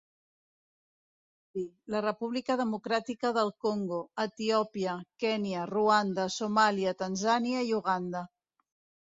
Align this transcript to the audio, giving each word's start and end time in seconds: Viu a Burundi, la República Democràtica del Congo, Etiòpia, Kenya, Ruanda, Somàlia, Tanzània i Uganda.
Viu 1.57 1.65
a 1.65 1.65
Burundi, 1.65 1.91
la 1.95 2.01
República 2.05 2.55
Democràtica 2.61 3.31
del 3.35 3.51
Congo, 3.67 3.99
Etiòpia, 4.25 4.97
Kenya, 5.27 5.67
Ruanda, 5.75 6.27
Somàlia, 6.39 6.97
Tanzània 7.05 7.63
i 7.71 7.73
Uganda. 7.85 8.27